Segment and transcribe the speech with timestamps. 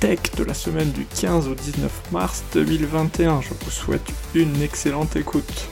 [0.00, 3.40] tech de la semaine du 15 au 19 mars 2021.
[3.40, 5.70] Je vous souhaite une excellente écoute.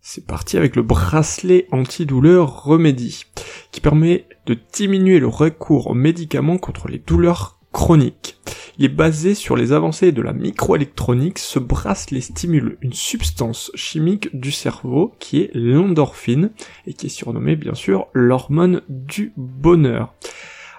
[0.00, 3.26] C'est parti avec le bracelet antidouleur Remedy,
[3.70, 8.40] qui permet de diminuer le recours aux médicaments contre les douleurs chroniques.
[8.80, 11.38] Il est basé sur les avancées de la microélectronique.
[11.38, 16.50] Ce bracelet stimule une substance chimique du cerveau qui est l'endorphine
[16.86, 20.14] et qui est surnommée bien sûr l'hormone du bonheur.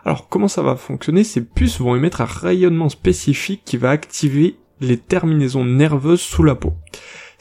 [0.03, 1.23] Alors comment ça va fonctionner?
[1.23, 6.55] Ces puces vont émettre un rayonnement spécifique qui va activer les terminaisons nerveuses sous la
[6.55, 6.73] peau.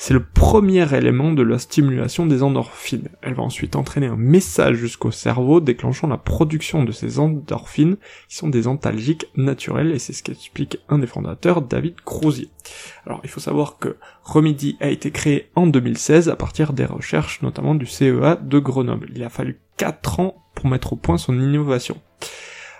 [0.03, 3.11] C'est le premier élément de la stimulation des endorphines.
[3.21, 8.37] Elle va ensuite entraîner un message jusqu'au cerveau déclenchant la production de ces endorphines qui
[8.37, 12.49] sont des antalgiques naturels et c'est ce qu'explique un des fondateurs, David Crozier.
[13.05, 17.43] Alors il faut savoir que Remedy a été créé en 2016 à partir des recherches
[17.43, 19.11] notamment du CEA de Grenoble.
[19.15, 22.01] Il a fallu 4 ans pour mettre au point son innovation.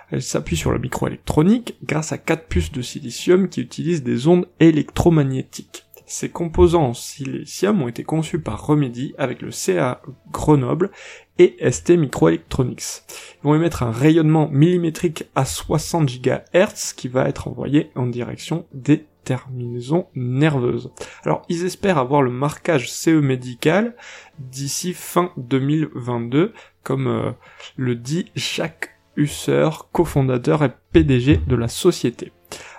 [0.09, 4.47] Elle s'appuie sur la microélectronique grâce à quatre puces de silicium qui utilisent des ondes
[4.59, 5.85] électromagnétiques.
[6.11, 10.01] Ces composants silicium ont été conçus par Remedy avec le CA
[10.33, 10.91] Grenoble
[11.39, 13.03] et ST Microelectronics.
[13.37, 18.65] Ils vont émettre un rayonnement millimétrique à 60 GHz qui va être envoyé en direction
[18.73, 20.91] des terminaisons nerveuses.
[21.23, 23.95] Alors ils espèrent avoir le marquage CE médical
[24.37, 26.51] d'ici fin 2022,
[26.83, 27.31] comme euh,
[27.77, 32.33] le dit Jacques Husser, cofondateur et PDG de la société.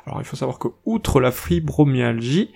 [0.04, 2.50] Alors il faut savoir que outre la fibromyalgie,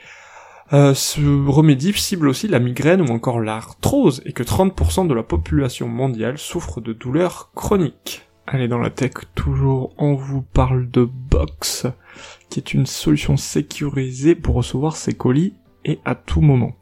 [0.73, 5.23] euh, ce remédie cible aussi la migraine ou encore l'arthrose et que 30% de la
[5.23, 8.29] population mondiale souffre de douleurs chroniques.
[8.49, 11.87] Allez, dans la tech, toujours, on vous parle de Box,
[12.49, 15.55] qui est une solution sécurisée pour recevoir ses colis
[15.85, 16.77] et à tout moment.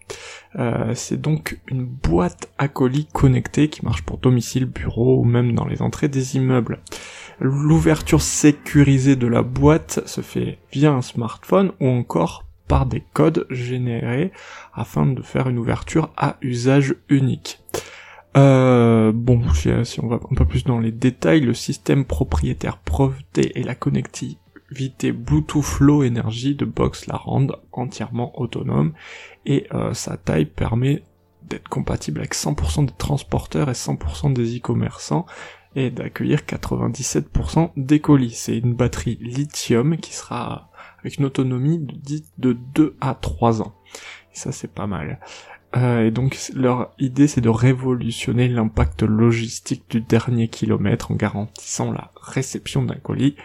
[0.56, 5.54] Euh, c'est donc une boîte à colis connectée qui marche pour domicile, bureau ou même
[5.54, 6.80] dans les entrées des immeubles.
[7.40, 13.46] L'ouverture sécurisée de la boîte se fait via un smartphone ou encore par des codes
[13.50, 14.32] générés
[14.72, 17.60] afin de faire une ouverture à usage unique.
[18.36, 23.58] Euh, bon, si on va un peu plus dans les détails, le système propriétaire breveté
[23.58, 28.92] et la connectivité Bluetooth Low Energy de Box la rendent entièrement autonome
[29.46, 31.04] et euh, sa taille permet
[31.48, 35.26] d'être compatible avec 100% des transporteurs et 100% des e-commerçants
[35.76, 38.30] et d'accueillir 97% des colis.
[38.30, 40.70] C'est une batterie lithium qui sera
[41.04, 43.74] avec une autonomie de, de 2 à 3 ans.
[44.32, 45.20] Ça c'est pas mal.
[45.76, 51.92] Euh, et donc leur idée c'est de révolutionner l'impact logistique du dernier kilomètre en garantissant
[51.92, 53.36] la réception d'un colis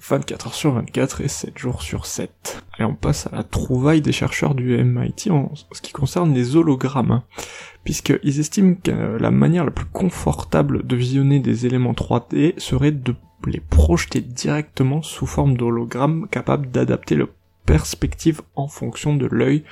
[0.00, 2.62] 24 heures sur 24 et 7 jours sur 7.
[2.78, 6.56] Et on passe à la trouvaille des chercheurs du MIT en ce qui concerne les
[6.56, 7.22] hologrammes,
[7.84, 13.14] puisqu'ils estiment que la manière la plus confortable de visionner des éléments 3D serait de
[13.46, 17.30] les projeter directement sous forme d'hologramme capable d'adapter le
[17.66, 19.64] perspective en fonction de l'œil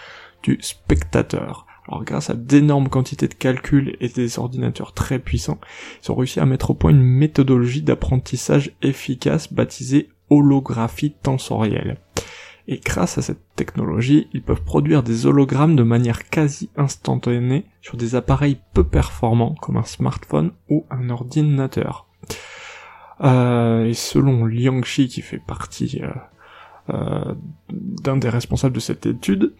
[0.42, 1.66] du spectateur.
[1.88, 5.60] Alors grâce à d'énormes quantités de calculs et des ordinateurs très puissants,
[6.02, 11.98] ils ont réussi à mettre au point une méthodologie d'apprentissage efficace baptisée holographie tensorielle.
[12.68, 17.96] Et grâce à cette technologie, ils peuvent produire des hologrammes de manière quasi instantanée sur
[17.96, 22.08] des appareils peu performants comme un smartphone ou un ordinateur.
[23.22, 26.10] Euh, et selon Liang qui fait partie euh,
[26.92, 27.34] euh,
[27.70, 29.54] d'un des responsables de cette étude,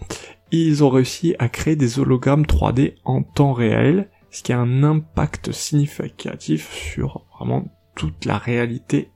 [0.50, 4.82] ils ont réussi à créer des hologrammes 3D en temps réel, ce qui a un
[4.82, 9.10] impact significatif sur vraiment toute la réalité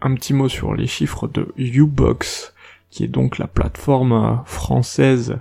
[0.00, 2.54] Un petit mot sur les chiffres de Ubox,
[2.90, 5.38] qui est donc la plateforme française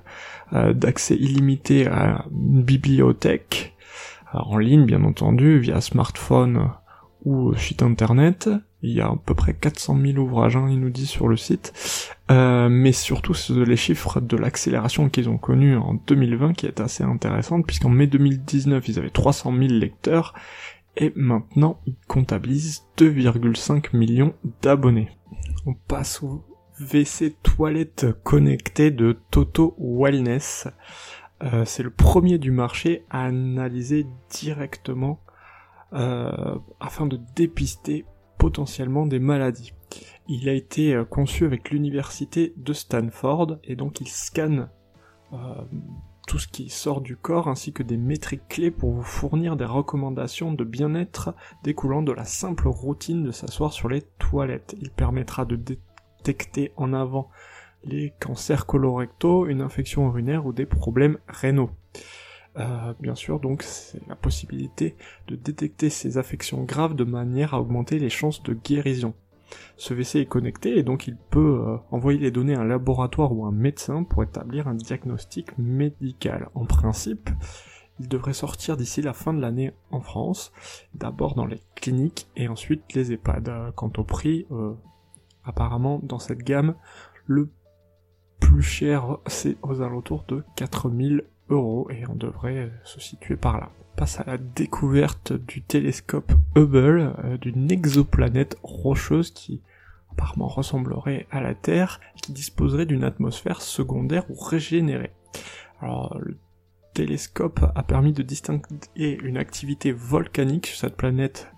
[0.52, 3.74] d'accès illimité à une bibliothèque
[4.34, 6.72] en ligne bien entendu via smartphone
[7.26, 8.50] ou site internet.
[8.82, 11.38] Il y a à peu près 400 000 ouvrages, hein, il nous dit sur le
[11.38, 11.74] site.
[12.32, 17.04] Euh, mais surtout les chiffres de l'accélération qu'ils ont connue en 2020 qui est assez
[17.04, 20.34] intéressante, puisqu'en mai 2019 ils avaient 300 000 lecteurs,
[20.96, 25.10] et maintenant ils comptabilisent 2,5 millions d'abonnés.
[25.66, 26.44] On passe au
[26.80, 30.68] WC toilette connecté de Toto Wellness.
[31.42, 35.20] Euh, c'est le premier du marché à analyser directement
[35.94, 38.06] euh, afin de dépister
[38.38, 39.74] potentiellement des maladies.
[40.28, 44.70] Il a été euh, conçu avec l'université de Stanford et donc il scanne
[45.34, 45.38] euh,
[46.28, 49.66] tout ce qui sort du corps ainsi que des métriques clés pour vous fournir des
[49.66, 51.34] recommandations de bien-être
[51.64, 54.76] découlant de la simple routine de s'asseoir sur les toilettes.
[54.80, 57.30] Il permettra de détecter en avant
[57.84, 61.72] les cancers colorectaux, une infection urinaire ou des problèmes rénaux.
[62.58, 64.96] Euh, bien sûr, donc c'est la possibilité
[65.28, 69.14] de détecter ces affections graves de manière à augmenter les chances de guérison.
[69.78, 73.32] Ce WC est connecté et donc il peut euh, envoyer les données à un laboratoire
[73.34, 76.50] ou un médecin pour établir un diagnostic médical.
[76.54, 77.30] En principe,
[78.00, 80.52] il devrait sortir d'ici la fin de l'année en France,
[80.94, 83.50] d'abord dans les cliniques et ensuite les EHPAD.
[83.50, 84.46] Euh, quant au prix,
[85.44, 86.76] apparemment dans cette gamme,
[87.26, 87.50] le
[88.40, 91.24] plus cher c'est aux alentours de 4000
[91.90, 93.70] et on devrait se situer par là.
[93.80, 99.62] On passe à la découverte du télescope Hubble euh, d'une exoplanète rocheuse qui
[100.12, 105.12] apparemment ressemblerait à la Terre qui disposerait d'une atmosphère secondaire ou régénérée.
[105.80, 106.38] Alors le
[106.94, 111.52] télescope a permis de distinguer une activité volcanique sur cette planète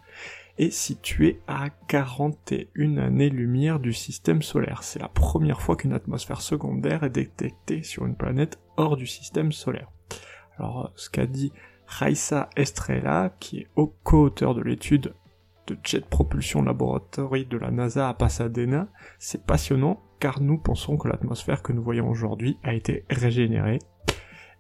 [0.58, 4.84] est situé à 41 années-lumière du système solaire.
[4.84, 9.52] C'est la première fois qu'une atmosphère secondaire est détectée sur une planète hors du système
[9.52, 9.92] solaire.
[10.58, 11.52] Alors, ce qu'a dit
[11.88, 15.14] Raissa Estrella, qui est au co-auteur de l'étude
[15.68, 18.88] de Jet Propulsion Laboratory de la NASA à Pasadena,
[19.20, 23.80] c'est passionnant car nous pensons que l'atmosphère que nous voyons aujourd'hui a été régénérée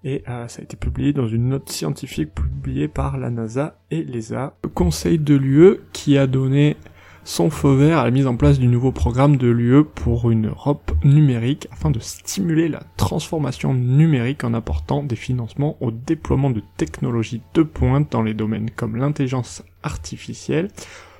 [0.05, 4.03] et euh, ça a été publié dans une note scientifique publiée par la NASA et
[4.03, 4.55] l'ESA.
[4.63, 6.77] Le Conseil de l'UE qui a donné
[7.27, 10.49] son feu vert à la mise en place du nouveau programme de l'UE pour une
[10.49, 16.61] Europe numérique afin de stimuler la transformation numérique en apportant des financements au déploiement de
[16.77, 20.69] technologies de pointe dans les domaines comme l'intelligence artificielle,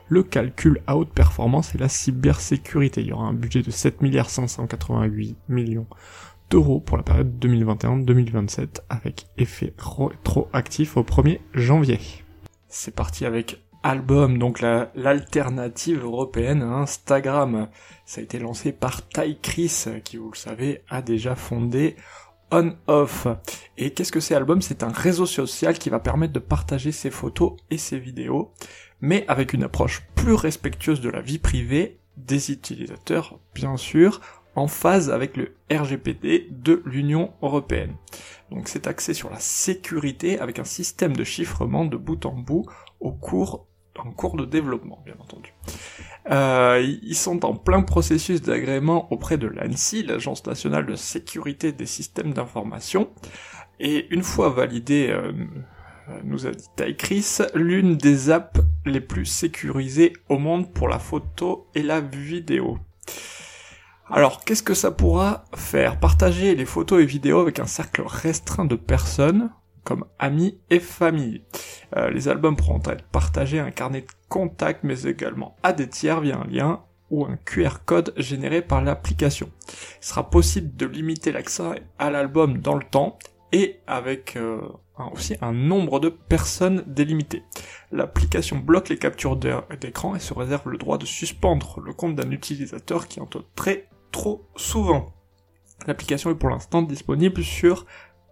[0.08, 3.02] le calcul à haute performance et la cybersécurité.
[3.02, 5.88] Il y aura un budget de 7 milliards 588 millions
[6.52, 12.00] d'euros pour la période 2021-2027 avec effet rétroactif au 1er janvier.
[12.68, 17.68] C'est parti avec Album, donc l'alternative européenne à Instagram.
[18.04, 21.96] Ça a été lancé par Ty Chris, qui vous le savez a déjà fondé
[22.50, 23.28] On-Off.
[23.78, 24.64] Et qu'est-ce que c'est Album?
[24.64, 28.52] C'est un réseau social qui va permettre de partager ses photos et ses vidéos,
[29.02, 34.20] mais avec une approche plus respectueuse de la vie privée des utilisateurs, bien sûr,
[34.56, 37.94] en phase avec le RGPD de l'Union européenne.
[38.50, 42.66] Donc c'est axé sur la sécurité avec un système de chiffrement de bout en bout
[43.00, 43.68] au cours
[43.98, 45.54] en cours de développement, bien entendu.
[46.32, 51.86] Euh, ils sont en plein processus d'agrément auprès de l'ANSI, l'Agence nationale de sécurité des
[51.86, 53.10] systèmes d'information,
[53.80, 55.32] et une fois validé, euh,
[56.24, 61.68] nous a dit Chris, l'une des apps les plus sécurisées au monde pour la photo
[61.76, 62.80] et la vidéo.
[64.08, 66.00] Alors, qu'est-ce que ça pourra faire?
[66.00, 69.50] Partager les photos et vidéos avec un cercle restreint de personnes,
[69.84, 71.44] comme amis et famille.
[71.96, 75.88] Euh, les albums pourront être partagés à un carnet de contact, mais également à des
[75.88, 79.50] tiers via un lien ou un QR code généré par l'application.
[80.02, 83.18] Il sera possible de limiter l'accès à l'album dans le temps
[83.52, 84.60] et avec euh,
[85.12, 87.44] aussi un nombre de personnes délimité.
[87.92, 92.32] L'application bloque les captures d'écran et se réserve le droit de suspendre le compte d'un
[92.32, 95.14] utilisateur qui en très trop souvent.
[95.88, 97.86] L'application est pour l'instant disponible sur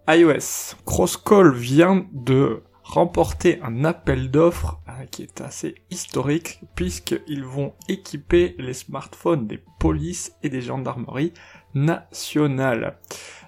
[0.08, 0.76] iOS.
[0.84, 8.54] Crosscall vient de remporter un appel d'offres euh, qui est assez historique puisqu'ils vont équiper
[8.58, 11.32] les smartphones des polices et des gendarmeries
[11.74, 12.98] nationales.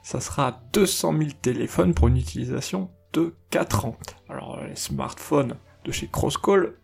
[0.03, 3.97] Ça sera 200 000 téléphones pour une utilisation de 4 ans.
[4.29, 6.75] Alors les smartphones de chez Crosscall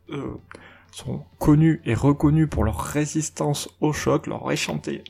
[0.92, 5.02] sont connus et reconnus pour leur résistance au choc, leur échanté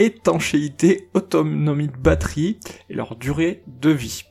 [0.00, 2.58] étanchéité, autonomie de batterie
[2.88, 4.24] et leur durée de vie.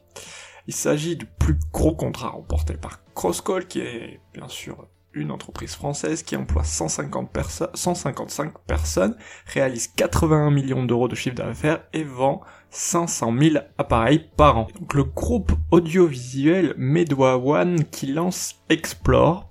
[0.68, 5.74] Il s'agit du plus gros contrat remporté par Crosscall, qui est bien sûr une entreprise
[5.74, 7.30] française qui emploie 150
[7.74, 9.16] 155 personnes,
[9.48, 14.68] réalise 81 millions d'euros de chiffre d'affaires et vend 500 000 appareils par an.
[14.80, 19.50] Donc le groupe audiovisuel Medwa One qui lance Explore,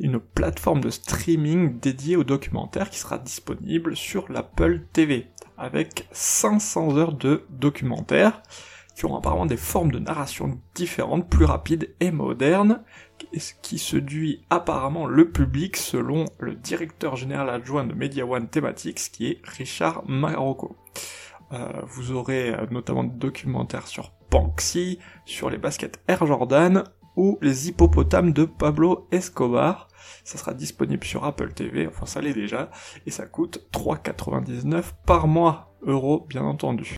[0.00, 6.96] une plateforme de streaming dédiée aux documentaires qui sera disponible sur l'Apple TV avec 500
[6.96, 8.42] heures de documentaires
[8.98, 12.82] qui auront apparemment des formes de narration différentes, plus rapides et modernes,
[13.36, 19.12] ce qui séduit apparemment le public selon le directeur général adjoint de Media One Thematics
[19.12, 20.76] qui est Richard Marocco.
[21.52, 26.82] Euh, vous aurez euh, notamment des documentaires sur Banksy, sur les baskets Air Jordan
[27.14, 29.86] ou Les hippopotames de Pablo Escobar.
[30.24, 32.70] Ça sera disponible sur Apple TV, enfin ça l'est déjà,
[33.06, 36.97] et ça coûte 3,99 par mois, euros bien entendu.